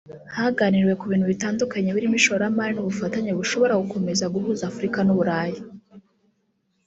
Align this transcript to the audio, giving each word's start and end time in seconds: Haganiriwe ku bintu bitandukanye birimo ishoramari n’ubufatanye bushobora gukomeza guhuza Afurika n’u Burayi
Haganiriwe 0.37 0.93
ku 0.99 1.05
bintu 1.11 1.25
bitandukanye 1.31 1.89
birimo 1.95 2.15
ishoramari 2.21 2.71
n’ubufatanye 2.73 3.31
bushobora 3.39 3.79
gukomeza 3.81 4.31
guhuza 4.33 4.63
Afurika 4.71 4.99
n’u 5.03 5.15
Burayi 5.17 5.57